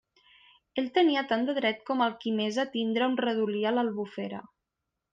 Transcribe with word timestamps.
Ell 0.81 0.87
tenia 0.95 1.23
tant 1.33 1.45
de 1.51 1.55
dret 1.59 1.85
com 1.91 2.03
el 2.07 2.17
qui 2.25 2.35
més 2.41 2.59
a 2.65 2.67
tindre 2.79 3.13
un 3.13 3.23
redolí 3.27 3.65
a 3.73 3.79
l'Albufera. 3.81 4.45